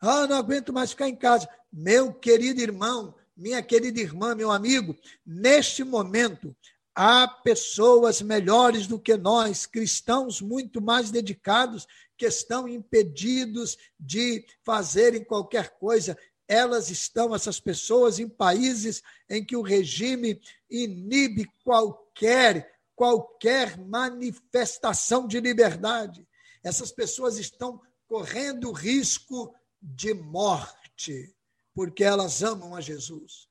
Ah, 0.00 0.26
não 0.26 0.36
aguento 0.38 0.72
mais 0.72 0.92
ficar 0.92 1.10
em 1.10 1.16
casa. 1.16 1.46
Meu 1.70 2.10
querido 2.10 2.62
irmão, 2.62 3.14
minha 3.36 3.62
querida 3.62 4.00
irmã, 4.00 4.34
meu 4.34 4.50
amigo, 4.50 4.96
neste 5.26 5.84
momento, 5.84 6.56
há 6.94 7.28
pessoas 7.28 8.22
melhores 8.22 8.86
do 8.86 8.98
que 8.98 9.14
nós, 9.14 9.66
cristãos 9.66 10.40
muito 10.40 10.80
mais 10.80 11.10
dedicados, 11.10 11.86
que 12.16 12.26
estão 12.26 12.66
impedidos 12.66 13.76
de 13.98 14.44
fazerem 14.64 15.24
qualquer 15.24 15.70
coisa. 15.78 16.16
Elas 16.48 16.90
estão, 16.90 17.34
essas 17.34 17.60
pessoas, 17.60 18.18
em 18.18 18.28
países 18.28 19.02
em 19.28 19.44
que 19.44 19.56
o 19.56 19.62
regime 19.62 20.40
inibe 20.70 21.46
qualquer 21.64 22.76
qualquer 22.96 23.76
manifestação 23.78 25.28
de 25.28 25.38
liberdade. 25.38 26.26
Essas 26.64 26.90
pessoas 26.90 27.36
estão 27.36 27.80
correndo 28.08 28.72
risco 28.72 29.54
de 29.80 30.14
morte, 30.14 31.36
porque 31.74 32.02
elas 32.02 32.42
amam 32.42 32.74
a 32.74 32.80
Jesus. 32.80 33.48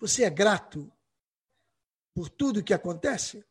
Você 0.00 0.24
é 0.24 0.30
grato 0.30 0.90
por 2.14 2.30
tudo 2.30 2.64
que 2.64 2.72
acontece? 2.72 3.44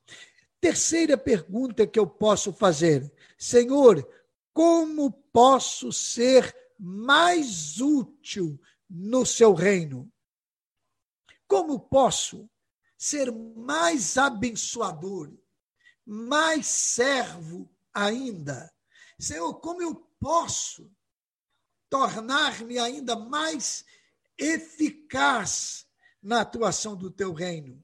Terceira 0.59 1.17
pergunta 1.17 1.85
que 1.85 1.99
eu 1.99 2.07
posso 2.07 2.51
fazer: 2.51 3.11
Senhor, 3.37 4.07
como 4.53 5.11
posso 5.11 5.91
ser 5.91 6.55
mais 6.79 7.79
útil 7.79 8.59
no 8.89 9.25
seu 9.25 9.53
reino? 9.53 10.11
Como 11.47 11.79
posso 11.79 12.49
ser 12.97 13.31
mais 13.31 14.17
abençoador, 14.17 15.31
mais 16.03 16.65
servo 16.65 17.69
ainda? 17.93 18.73
Senhor, 19.19 19.53
como 19.59 19.81
eu 19.81 19.95
posso 20.19 20.91
tornar-me 21.89 22.77
ainda 22.79 23.15
mais 23.15 23.85
eficaz 24.37 25.87
na 26.21 26.41
atuação 26.41 26.95
do 26.95 27.09
teu 27.09 27.31
reino? 27.31 27.83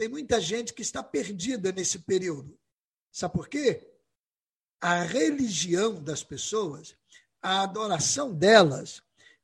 Tem 0.00 0.08
muita 0.08 0.40
gente 0.40 0.72
que 0.72 0.80
está 0.80 1.02
perdida 1.02 1.70
nesse 1.72 1.98
período. 1.98 2.58
Sabe 3.12 3.34
por 3.34 3.50
quê? 3.50 3.86
A 4.80 5.02
religião 5.02 6.02
das 6.02 6.24
pessoas, 6.24 6.96
a 7.42 7.60
adoração 7.60 8.32
delas, 8.34 9.02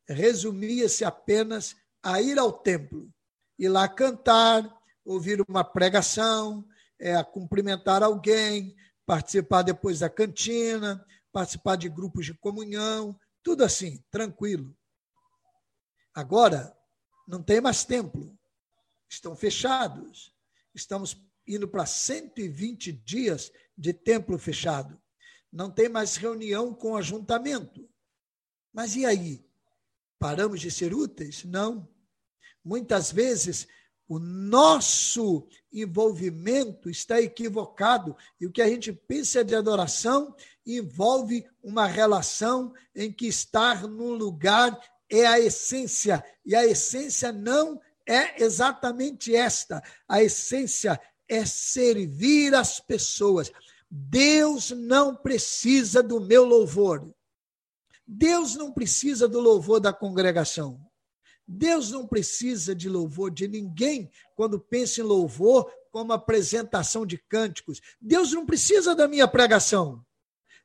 resumia-se 0.08 1.04
apenas 1.04 1.76
a 2.02 2.22
ir 2.22 2.38
ao 2.38 2.50
templo, 2.50 3.12
ir 3.58 3.68
lá 3.68 3.86
cantar, 3.86 4.80
ouvir 5.04 5.44
uma 5.46 5.62
pregação, 5.62 6.66
é, 6.98 7.22
cumprimentar 7.22 8.02
alguém, 8.02 8.74
participar 9.04 9.60
depois 9.60 9.98
da 9.98 10.08
cantina, 10.08 11.06
participar 11.30 11.76
de 11.76 11.90
grupos 11.90 12.24
de 12.24 12.32
comunhão, 12.32 13.14
tudo 13.42 13.62
assim, 13.62 14.02
tranquilo. 14.10 14.74
Agora, 16.14 16.74
não 17.28 17.42
tem 17.42 17.60
mais 17.60 17.84
templo, 17.84 18.34
estão 19.06 19.36
fechados. 19.36 20.34
Estamos 20.76 21.16
indo 21.48 21.66
para 21.66 21.86
120 21.86 22.92
dias 22.92 23.50
de 23.76 23.94
templo 23.94 24.38
fechado. 24.38 25.00
Não 25.50 25.70
tem 25.70 25.88
mais 25.88 26.16
reunião 26.16 26.74
com 26.74 26.96
ajuntamento. 26.96 27.88
Mas 28.74 28.94
e 28.94 29.06
aí? 29.06 29.42
Paramos 30.18 30.60
de 30.60 30.70
ser 30.70 30.92
úteis? 30.92 31.44
Não. 31.44 31.88
Muitas 32.62 33.10
vezes 33.10 33.66
o 34.06 34.18
nosso 34.18 35.48
envolvimento 35.72 36.90
está 36.90 37.20
equivocado 37.22 38.14
e 38.38 38.46
o 38.46 38.52
que 38.52 38.60
a 38.60 38.68
gente 38.68 38.92
pensa 38.92 39.42
de 39.42 39.54
adoração 39.54 40.36
envolve 40.64 41.46
uma 41.62 41.86
relação 41.86 42.74
em 42.94 43.10
que 43.10 43.26
estar 43.26 43.88
num 43.88 44.12
lugar 44.12 44.78
é 45.08 45.26
a 45.26 45.40
essência 45.40 46.24
e 46.44 46.54
a 46.54 46.66
essência 46.66 47.32
não 47.32 47.80
é 48.06 48.42
exatamente 48.42 49.34
esta. 49.34 49.82
A 50.08 50.22
essência 50.22 51.00
é 51.28 51.44
servir 51.44 52.54
as 52.54 52.78
pessoas. 52.78 53.50
Deus 53.90 54.70
não 54.70 55.14
precisa 55.14 56.02
do 56.02 56.20
meu 56.20 56.44
louvor. 56.44 57.12
Deus 58.06 58.54
não 58.54 58.72
precisa 58.72 59.26
do 59.26 59.40
louvor 59.40 59.80
da 59.80 59.92
congregação. 59.92 60.80
Deus 61.46 61.90
não 61.90 62.06
precisa 62.06 62.74
de 62.74 62.88
louvor 62.88 63.30
de 63.30 63.46
ninguém 63.46 64.10
quando 64.34 64.58
pensa 64.58 65.00
em 65.00 65.04
louvor 65.04 65.70
como 65.90 66.12
apresentação 66.12 67.06
de 67.06 67.18
cânticos. 67.18 67.80
Deus 68.00 68.32
não 68.32 68.44
precisa 68.44 68.94
da 68.94 69.06
minha 69.06 69.26
pregação. 69.28 70.04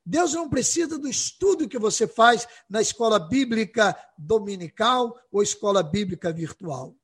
Deus 0.04 0.34
não 0.34 0.49
precisa 0.49 0.97
do 0.97 1.08
estudo 1.08 1.69
que 1.69 1.77
você 1.77 2.08
faz 2.08 2.47
na 2.67 2.82
escola 2.82 3.19
bíblica 3.19 3.95
dominical 4.17 5.15
ou 5.32 5.43
escola 5.43 5.84
bíblica 5.84 6.34
virtual. 6.34 6.95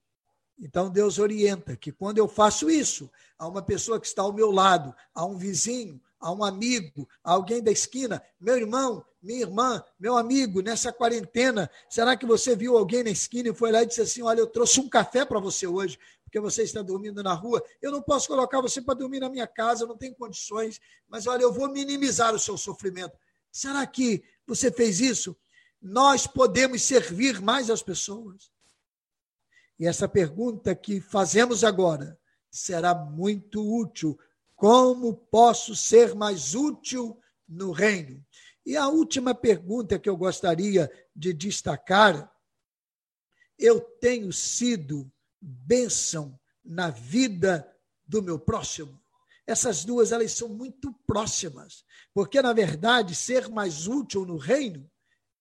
Então 0.60 0.90
Deus 0.90 1.20
orienta 1.20 1.76
que 1.76 1.92
quando 1.92 2.18
eu 2.18 2.28
faço 2.28 2.70
isso, 2.70 3.10
a 3.38 3.48
uma 3.48 3.62
pessoa 3.62 4.00
que 4.00 4.08
está 4.08 4.24
ao 4.24 4.34
meu 4.34 4.52
lado, 4.52 4.94
a 5.14 5.24
um 5.24 5.38
vizinho, 5.38 6.02
a 6.20 6.32
um 6.32 6.44
amigo, 6.44 7.08
a 7.24 7.34
alguém 7.34 7.62
da 7.62 7.72
esquina, 7.72 8.24
meu 8.40 8.58
irmão, 8.58 9.06
minha 9.22 9.42
irmã, 9.42 9.84
meu 10.00 10.18
amigo, 10.18 10.62
nessa 10.62 10.92
quarentena, 10.92 11.70
será 11.90 12.16
que 12.16 12.26
você 12.26 12.56
viu 12.56 12.78
alguém 12.78 13.04
na 13.04 13.10
esquina 13.12 13.50
e 13.50 13.54
foi 13.54 13.72
lá 13.72 13.84
e 13.84 13.86
disse 13.86 14.02
assim: 14.02 14.22
Olha, 14.24 14.40
eu 14.40 14.48
trouxe 14.48 14.80
um 14.80 14.90
café 14.90 15.26
para 15.26 15.40
você 15.40 15.68
hoje, 15.68 16.00
porque 16.24 16.40
você 16.40 16.64
está 16.64 16.82
dormindo 16.82 17.22
na 17.22 17.34
rua. 17.34 17.64
Eu 17.82 17.92
não 17.92 18.02
posso 18.02 18.28
colocar 18.28 18.62
você 18.62 18.82
para 18.82 18.96
dormir 18.96 19.20
na 19.20 19.30
minha 19.30 19.48
casa, 19.48 19.86
não 19.86 19.98
tenho 19.98 20.16
condições, 20.16 20.80
mas 21.08 21.28
olha, 21.28 21.44
eu 21.44 21.54
vou 21.54 21.70
minimizar 21.70 22.34
o 22.34 22.40
seu 22.40 22.58
sofrimento. 22.58 23.16
Será 23.52 23.86
que 23.86 24.24
você 24.46 24.72
fez 24.72 25.00
isso? 25.00 25.36
Nós 25.82 26.26
podemos 26.26 26.82
servir 26.82 27.42
mais 27.42 27.70
as 27.70 27.84
pessoas. 27.84 28.52
E 29.80 29.86
essa 29.86 30.08
pergunta 30.08 30.76
que 30.76 31.00
fazemos 31.00 31.64
agora 31.64 32.20
será 32.50 32.96
muito 32.96 33.62
útil. 33.62 34.18
Como 34.56 35.14
posso 35.14 35.76
ser 35.76 36.16
mais 36.16 36.56
útil 36.56 37.20
no 37.48 37.72
reino? 37.72 38.26
E 38.66 38.76
a 38.76 38.88
última 38.88 39.36
pergunta 39.36 40.00
que 40.00 40.10
eu 40.10 40.18
gostaria 40.18 40.92
de 41.16 41.32
destacar: 41.32 42.34
eu 43.58 43.80
tenho 43.80 44.34
sido 44.34 45.12
bênção 45.40 46.40
na 46.66 46.90
vida 46.90 47.72
do 48.06 48.22
meu 48.22 48.40
próximo? 48.40 49.00
Essas 49.46 49.86
duas 49.86 50.12
elas 50.12 50.34
são 50.34 50.50
muito 50.50 50.92
próximas, 51.06 51.86
porque 52.14 52.42
na 52.42 52.52
verdade 52.52 53.16
ser 53.16 53.48
mais 53.48 53.88
útil 53.88 54.26
no 54.26 54.38
reino 54.38 54.90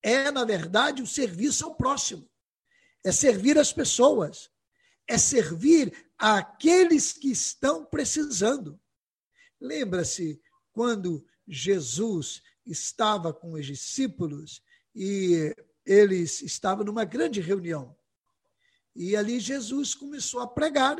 é 0.02 0.30
na 0.30 0.44
verdade 0.44 1.02
o 1.02 1.06
serviço 1.06 1.64
ao 1.64 1.74
próximo 1.74 2.28
é 3.06 3.12
servir 3.12 3.56
as 3.56 3.72
pessoas, 3.72 4.50
é 5.06 5.16
servir 5.16 5.96
aqueles 6.18 7.12
que 7.12 7.30
estão 7.30 7.84
precisando. 7.84 8.80
Lembra-se 9.60 10.42
quando 10.72 11.24
Jesus 11.46 12.42
estava 12.66 13.32
com 13.32 13.52
os 13.52 13.64
discípulos 13.64 14.60
e 14.92 15.54
eles 15.84 16.42
estavam 16.42 16.84
numa 16.84 17.04
grande 17.04 17.40
reunião. 17.40 17.96
E 18.92 19.14
ali 19.14 19.38
Jesus 19.38 19.94
começou 19.94 20.40
a 20.40 20.48
pregar, 20.48 20.96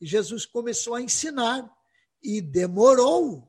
Jesus 0.00 0.44
começou 0.44 0.96
a 0.96 1.00
ensinar, 1.00 1.72
e 2.20 2.40
demorou, 2.40 3.48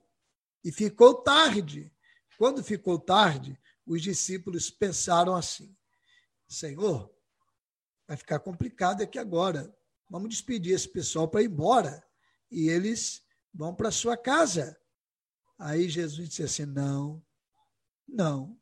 e 0.64 0.72
ficou 0.72 1.16
tarde. 1.16 1.92
Quando 2.38 2.64
ficou 2.64 3.00
tarde, 3.00 3.60
os 3.84 4.04
discípulos 4.04 4.70
pensaram 4.70 5.36
assim: 5.36 5.76
Senhor, 6.48 7.12
vai 8.10 8.18
ficar 8.18 8.40
complicado 8.40 9.04
aqui 9.04 9.20
agora. 9.20 9.72
Vamos 10.10 10.30
despedir 10.30 10.74
esse 10.74 10.90
pessoal 10.90 11.28
para 11.28 11.44
ir 11.44 11.46
embora. 11.46 12.04
E 12.50 12.68
eles 12.68 13.24
vão 13.54 13.76
para 13.76 13.92
sua 13.92 14.18
casa. 14.18 14.76
Aí 15.60 15.88
Jesus 15.88 16.28
disse 16.28 16.42
assim: 16.42 16.66
não, 16.66 17.24
não, 18.08 18.60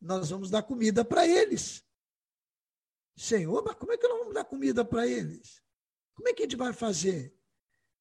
nós 0.00 0.30
vamos 0.30 0.48
dar 0.48 0.62
comida 0.62 1.04
para 1.04 1.28
eles. 1.28 1.84
Senhor, 3.14 3.62
mas 3.62 3.74
como 3.74 3.92
é 3.92 3.98
que 3.98 4.08
nós 4.08 4.18
vamos 4.20 4.34
dar 4.34 4.44
comida 4.46 4.82
para 4.82 5.06
eles? 5.06 5.62
Como 6.14 6.30
é 6.30 6.32
que 6.32 6.42
a 6.42 6.46
gente 6.46 6.56
vai 6.56 6.72
fazer? 6.72 7.36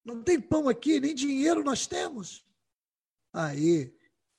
Não 0.05 0.23
tem 0.23 0.39
pão 0.39 0.69
aqui, 0.69 1.01
nem 1.01 1.13
dinheiro 1.13 1.65
nós 1.65 1.85
temos. 1.85 2.45
Aí 3.33 3.93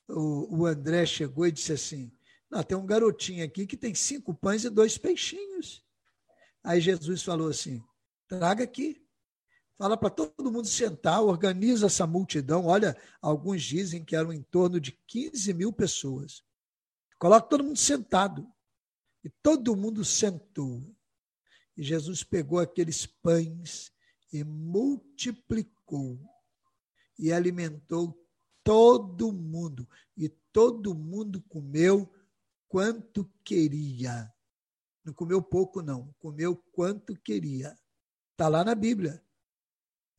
o, 0.07 0.61
o 0.61 0.65
André 0.65 1.05
chegou 1.05 1.45
e 1.45 1.51
disse 1.51 1.73
assim: 1.73 2.11
não, 2.49 2.63
tem 2.63 2.75
um 2.75 2.87
garotinho 2.87 3.45
aqui 3.45 3.67
que 3.67 3.77
tem 3.77 3.93
cinco 3.93 4.33
pães 4.33 4.63
e 4.63 4.69
dois 4.71 4.97
peixinhos. 4.97 5.82
Aí 6.63 6.79
Jesus 6.79 7.21
falou 7.21 7.49
assim: 7.49 7.83
traga 8.27 8.63
aqui. 8.63 9.01
Fala 9.75 9.97
para 9.97 10.11
todo 10.11 10.51
mundo 10.51 10.67
sentar, 10.67 11.21
organiza 11.23 11.87
essa 11.87 12.05
multidão. 12.05 12.67
Olha, 12.67 12.95
alguns 13.21 13.63
dizem 13.63 14.05
que 14.05 14.15
eram 14.15 14.31
em 14.31 14.41
torno 14.43 14.79
de 14.79 14.91
15 15.07 15.51
mil 15.53 15.73
pessoas. 15.73 16.43
Coloca 17.17 17.47
todo 17.47 17.63
mundo 17.63 17.77
sentado. 17.77 18.47
E 19.23 19.29
todo 19.41 19.75
mundo 19.75 20.05
sentou. 20.05 20.83
E 21.75 21.81
Jesus 21.81 22.23
pegou 22.23 22.59
aqueles 22.59 23.05
pães 23.05 23.91
e 24.31 24.43
multiplicou. 24.43 26.19
E 27.17 27.33
alimentou 27.33 28.15
todo 28.63 29.31
mundo. 29.31 29.89
E 30.15 30.29
todo 30.51 30.93
mundo 30.93 31.41
comeu 31.49 32.13
quanto 32.67 33.29
queria. 33.43 34.31
Não 35.03 35.13
comeu 35.13 35.41
pouco, 35.41 35.81
não. 35.81 36.13
Comeu 36.19 36.55
quanto 36.71 37.15
queria. 37.15 37.77
Está 38.31 38.47
lá 38.47 38.63
na 38.63 38.73
Bíblia. 38.73 39.23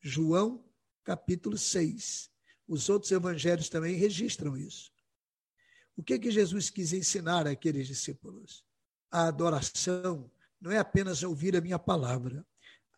João, 0.01 0.63
capítulo 1.03 1.57
6. 1.57 2.29
Os 2.67 2.89
outros 2.89 3.11
evangelhos 3.11 3.69
também 3.69 3.95
registram 3.95 4.55
isso. 4.55 4.91
O 5.97 6.03
que, 6.03 6.19
que 6.19 6.29
Jesus 6.29 6.69
quis 6.69 6.93
ensinar 6.93 7.47
àqueles 7.47 7.87
discípulos? 7.87 8.63
A 9.09 9.27
adoração 9.27 10.29
não 10.59 10.71
é 10.71 10.77
apenas 10.77 11.23
ouvir 11.23 11.55
a 11.55 11.61
minha 11.61 11.79
palavra. 11.79 12.45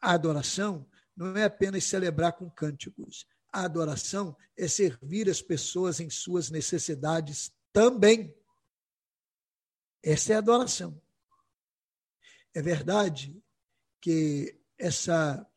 A 0.01 0.11
adoração 0.13 0.85
não 1.15 1.35
é 1.37 1.43
apenas 1.43 1.83
celebrar 1.83 2.33
com 2.33 2.49
cânticos. 2.49 3.25
A 3.51 3.63
adoração 3.63 4.35
é 4.57 4.67
servir 4.67 5.29
as 5.29 5.41
pessoas 5.41 5.99
em 5.99 6.09
suas 6.09 6.49
necessidades 6.49 7.51
também. 7.71 8.35
Essa 10.03 10.33
é 10.33 10.35
a 10.35 10.39
adoração. 10.39 11.01
É 12.57 12.61
verdade 12.63 13.39
que 14.01 14.59
essa 14.79 15.47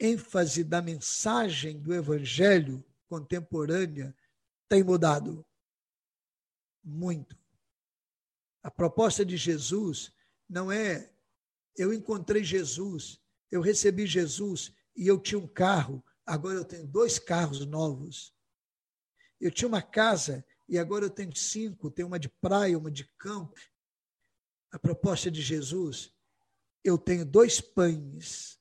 ênfase 0.00 0.64
da 0.64 0.82
mensagem 0.82 1.78
do 1.78 1.94
evangelho 1.94 2.84
contemporânea 3.06 4.12
tem 4.68 4.82
mudado 4.82 5.46
muito. 6.82 7.38
A 8.60 8.72
proposta 8.72 9.24
de 9.24 9.36
Jesus 9.36 10.12
não 10.48 10.72
é 10.72 11.12
eu 11.76 11.94
encontrei 11.94 12.42
Jesus, 12.42 13.20
eu 13.48 13.60
recebi 13.60 14.04
Jesus 14.04 14.74
e 14.96 15.06
eu 15.06 15.20
tinha 15.20 15.38
um 15.38 15.46
carro, 15.46 16.04
agora 16.26 16.56
eu 16.56 16.64
tenho 16.64 16.88
dois 16.88 17.20
carros 17.20 17.64
novos. 17.64 18.34
Eu 19.40 19.52
tinha 19.52 19.68
uma 19.68 19.80
casa 19.80 20.44
e 20.68 20.76
agora 20.76 21.04
eu 21.04 21.10
tenho 21.10 21.36
cinco, 21.36 21.88
tenho 21.88 22.08
uma 22.08 22.18
de 22.18 22.28
praia, 22.28 22.76
uma 22.76 22.90
de 22.90 23.04
campo. 23.16 23.60
A 24.72 24.78
proposta 24.80 25.30
de 25.30 25.40
Jesus, 25.40 26.11
eu 26.84 26.98
tenho 26.98 27.24
dois 27.24 27.60
pães. 27.60 28.58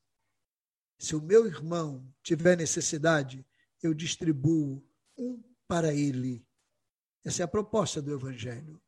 Se 0.98 1.16
o 1.16 1.22
meu 1.22 1.46
irmão 1.48 2.08
tiver 2.22 2.56
necessidade, 2.56 3.46
eu 3.82 3.94
distribuo 3.94 4.84
um 5.18 5.42
para 5.68 5.94
ele. 5.94 6.46
Essa 7.24 7.44
é 7.44 7.46
a 7.46 7.48
proposta 7.48 8.02
do 8.02 8.14
Evangelho. 8.14 8.82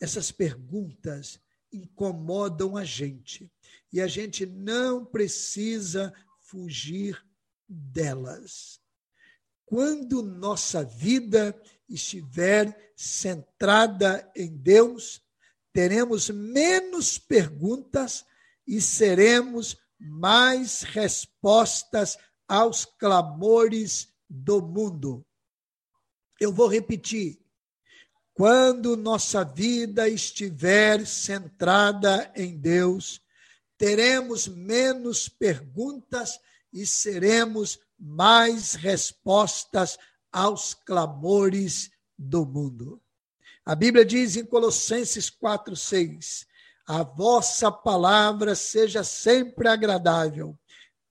Essas 0.00 0.32
perguntas 0.32 1.38
incomodam 1.72 2.76
a 2.76 2.84
gente 2.84 3.52
e 3.92 4.00
a 4.00 4.06
gente 4.06 4.46
não 4.46 5.04
precisa 5.04 6.12
fugir 6.40 7.22
delas. 7.68 8.80
Quando 9.64 10.22
nossa 10.22 10.82
vida 10.82 11.60
estiver 11.88 12.92
centrada 12.96 14.30
em 14.34 14.56
Deus, 14.56 15.22
teremos 15.72 16.28
menos 16.30 17.18
perguntas 17.18 18.24
e 18.70 18.80
seremos 18.80 19.76
mais 19.98 20.82
respostas 20.82 22.16
aos 22.46 22.84
clamores 22.84 24.14
do 24.28 24.62
mundo. 24.62 25.26
Eu 26.38 26.52
vou 26.52 26.68
repetir. 26.68 27.40
Quando 28.32 28.96
nossa 28.96 29.44
vida 29.44 30.08
estiver 30.08 31.04
centrada 31.04 32.32
em 32.36 32.56
Deus, 32.56 33.20
teremos 33.76 34.46
menos 34.46 35.28
perguntas 35.28 36.38
e 36.72 36.86
seremos 36.86 37.80
mais 37.98 38.74
respostas 38.74 39.98
aos 40.30 40.74
clamores 40.74 41.90
do 42.16 42.46
mundo. 42.46 43.02
A 43.66 43.74
Bíblia 43.74 44.04
diz 44.04 44.36
em 44.36 44.44
Colossenses 44.44 45.28
4:6: 45.28 46.48
A 46.92 47.04
vossa 47.04 47.70
palavra 47.70 48.56
seja 48.56 49.04
sempre 49.04 49.68
agradável, 49.68 50.58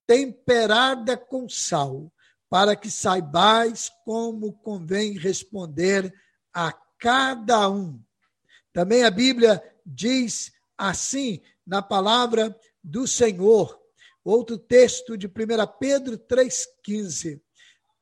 temperada 0.06 1.16
com 1.16 1.48
sal, 1.48 2.12
para 2.50 2.76
que 2.76 2.92
saibais 2.92 3.90
como 4.04 4.52
convém 4.52 5.18
responder 5.18 6.14
a 6.54 6.74
cada 6.98 7.70
um. 7.70 7.98
Também 8.74 9.06
a 9.06 9.10
Bíblia 9.10 9.64
diz 9.86 10.52
assim 10.78 11.42
na 11.66 11.82
palavra 11.82 12.54
do 12.84 13.08
Senhor. 13.08 13.80
Outro 14.22 14.58
texto 14.58 15.18
de 15.18 15.28
1 15.28 15.32
Pedro 15.80 16.18
3,15. 16.18 17.40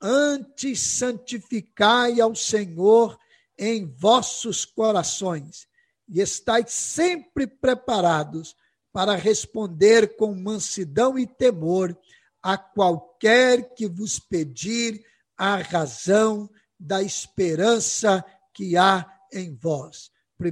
Antes 0.02 0.80
santificai 0.80 2.20
ao 2.20 2.34
Senhor 2.34 3.16
em 3.56 3.86
vossos 3.86 4.64
corações 4.64 5.67
e 6.08 6.20
estais 6.20 6.72
sempre 6.72 7.46
preparados 7.46 8.56
para 8.92 9.14
responder 9.14 10.16
com 10.16 10.34
mansidão 10.34 11.18
e 11.18 11.26
temor 11.26 11.96
a 12.42 12.56
qualquer 12.56 13.74
que 13.74 13.86
vos 13.86 14.18
pedir 14.18 15.04
a 15.36 15.56
razão 15.56 16.48
da 16.78 17.02
esperança 17.02 18.24
que 18.54 18.76
há 18.76 19.06
em 19.32 19.54
vós. 19.54 20.10
1 20.40 20.44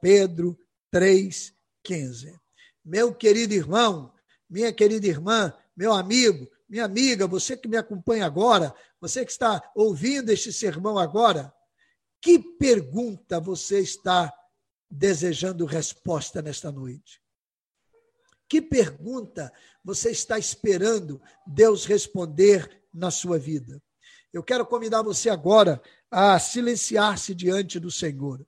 Pedro 0.00 0.58
3,15. 0.92 2.38
Meu 2.84 3.14
querido 3.14 3.54
irmão, 3.54 4.12
minha 4.48 4.72
querida 4.72 5.06
irmã, 5.06 5.52
meu 5.76 5.92
amigo, 5.92 6.48
minha 6.68 6.84
amiga, 6.84 7.26
você 7.26 7.56
que 7.56 7.68
me 7.68 7.76
acompanha 7.76 8.26
agora, 8.26 8.74
você 9.00 9.24
que 9.24 9.30
está 9.30 9.62
ouvindo 9.74 10.30
este 10.30 10.52
sermão 10.52 10.98
agora, 10.98 11.52
que 12.20 12.38
pergunta 12.38 13.38
você 13.38 13.80
está 13.80 14.32
desejando 14.94 15.66
resposta 15.66 16.40
nesta 16.40 16.70
noite? 16.70 17.20
Que 18.48 18.62
pergunta 18.62 19.52
você 19.82 20.10
está 20.10 20.38
esperando 20.38 21.20
Deus 21.46 21.84
responder 21.84 22.84
na 22.92 23.10
sua 23.10 23.38
vida? 23.38 23.82
Eu 24.32 24.42
quero 24.42 24.64
convidar 24.64 25.02
você 25.02 25.28
agora 25.28 25.82
a 26.10 26.38
silenciar-se 26.38 27.34
diante 27.34 27.80
do 27.80 27.90
Senhor, 27.90 28.46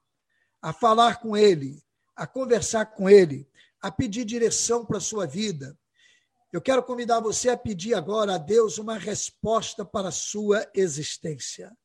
a 0.62 0.72
falar 0.72 1.20
com 1.20 1.36
Ele, 1.36 1.82
a 2.14 2.26
conversar 2.26 2.86
com 2.86 3.10
Ele, 3.10 3.48
a 3.80 3.90
pedir 3.90 4.24
direção 4.24 4.84
para 4.84 4.98
a 4.98 5.00
sua 5.00 5.26
vida. 5.26 5.76
Eu 6.52 6.60
quero 6.60 6.82
convidar 6.82 7.20
você 7.20 7.48
a 7.48 7.56
pedir 7.56 7.94
agora 7.94 8.34
a 8.36 8.38
Deus 8.38 8.78
uma 8.78 8.98
resposta 8.98 9.84
para 9.84 10.08
a 10.08 10.12
sua 10.12 10.64
existência. 10.74 11.76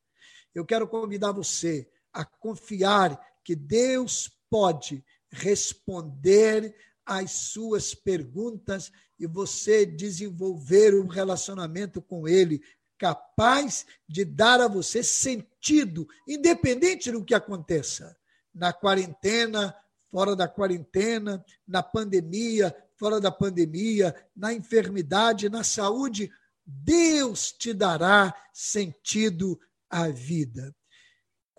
Eu 0.54 0.64
quero 0.64 0.86
convidar 0.86 1.32
você 1.32 1.90
a 2.12 2.24
confiar 2.24 3.20
que 3.42 3.56
Deus 3.56 4.30
pode 4.52 5.02
responder 5.30 6.76
às 7.06 7.30
suas 7.30 7.94
perguntas 7.94 8.92
e 9.18 9.26
você 9.26 9.86
desenvolver 9.86 10.94
um 10.94 11.06
relacionamento 11.06 12.02
com 12.02 12.28
Ele 12.28 12.62
capaz 12.98 13.86
de 14.06 14.26
dar 14.26 14.60
a 14.60 14.68
você 14.68 15.02
sentido, 15.02 16.06
independente 16.28 17.10
do 17.10 17.24
que 17.24 17.34
aconteça, 17.34 18.14
na 18.54 18.74
quarentena, 18.74 19.74
fora 20.10 20.36
da 20.36 20.46
quarentena, 20.46 21.42
na 21.66 21.82
pandemia, 21.82 22.76
fora 22.94 23.18
da 23.18 23.32
pandemia, 23.32 24.14
na 24.36 24.52
enfermidade, 24.52 25.48
na 25.48 25.64
saúde, 25.64 26.30
Deus 26.64 27.52
te 27.52 27.72
dará 27.72 28.36
sentido 28.52 29.58
à 29.88 30.08
vida. 30.08 30.74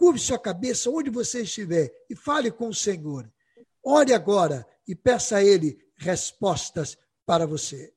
Curve 0.04 0.20
sua 0.20 0.38
cabeça 0.38 0.90
onde 0.90 1.10
você 1.10 1.44
estiver 1.44 1.90
e 2.10 2.14
fale 2.14 2.52
com 2.52 2.68
o 2.68 2.74
Senhor. 2.74 3.32
Ore 3.82 4.14
agora 4.14 4.68
e 4.86 4.94
peça 4.94 5.38
a 5.38 5.42
Ele 5.42 5.80
respostas 5.96 6.98
para 7.26 7.48
você. 7.48 7.94